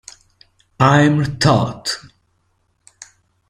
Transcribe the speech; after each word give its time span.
Imre 0.79 1.37
Toth 1.37 2.01